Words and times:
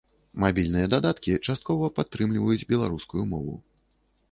Мабільныя 0.43 0.87
дадаткі 0.93 1.35
часткова 1.47 1.91
падтрымліваюць 1.99 2.67
беларускую 2.75 3.23
мову. 3.35 3.55